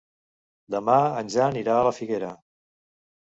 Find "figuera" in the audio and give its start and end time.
1.99-2.31